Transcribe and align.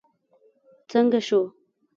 څنګه 0.91 1.17
شو. 1.27 1.41